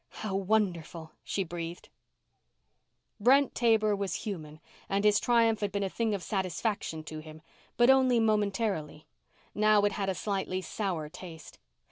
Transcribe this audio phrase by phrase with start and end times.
[0.25, 1.87] "How wonderful," she breathed.
[3.19, 7.43] Brent Taber was human and his triumph had been a thing of satisfaction to him
[7.77, 9.05] but only momentarily.
[9.53, 11.59] Now it had a slightly sour taste.